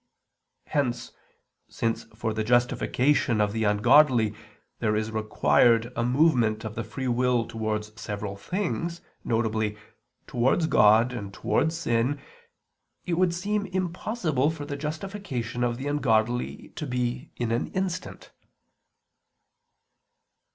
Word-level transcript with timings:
Hence, 0.65 1.11
since 1.67 2.05
for 2.05 2.33
the 2.33 2.43
justification 2.43 3.39
of 3.39 3.53
the 3.53 3.65
ungodly 3.65 4.33
there 4.79 4.95
is 4.95 5.11
required 5.11 5.93
a 5.95 6.03
movement 6.03 6.63
of 6.65 6.73
the 6.73 6.83
free 6.83 7.07
will 7.07 7.45
towards 7.47 8.01
several 8.01 8.35
things, 8.35 9.01
viz. 9.23 9.77
towards 10.25 10.65
God 10.65 11.13
and 11.13 11.31
towards 11.31 11.77
sin, 11.77 12.19
it 13.05 13.13
would 13.13 13.31
seem 13.31 13.67
impossible 13.67 14.49
for 14.49 14.65
the 14.65 14.75
justification 14.75 15.63
of 15.63 15.77
the 15.77 15.85
ungodly 15.85 16.69
to 16.77 16.87
be 16.87 17.29
in 17.35 17.51
an 17.51 17.67
instant. 17.67 18.31